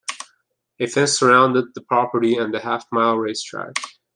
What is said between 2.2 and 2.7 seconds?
and the